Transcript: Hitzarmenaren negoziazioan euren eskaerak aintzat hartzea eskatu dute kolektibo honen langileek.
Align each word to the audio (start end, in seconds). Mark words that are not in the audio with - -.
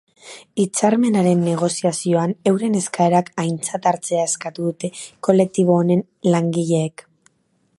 Hitzarmenaren 0.61 1.41
negoziazioan 1.47 2.33
euren 2.51 2.77
eskaerak 2.79 3.29
aintzat 3.43 3.85
hartzea 3.91 4.25
eskatu 4.31 4.65
dute 4.69 4.91
kolektibo 5.29 5.77
honen 5.83 6.03
langileek. 6.37 7.05